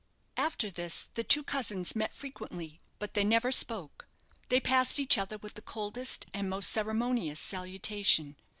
[0.35, 4.07] After this the two cousins met frequently; but they never spoke.
[4.49, 8.35] They passed each other with the coldest and most ceremonious salutation.